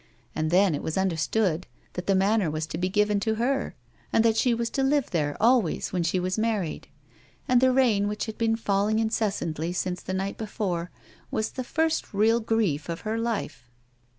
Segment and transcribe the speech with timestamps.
[0.33, 3.75] And then it was understood that the manor was to be given to her,
[4.11, 6.87] and that she was to live there always when she was married;
[7.47, 10.89] and the rain which had been falling incessantly since the night before
[11.29, 13.69] was the first real grief of her life.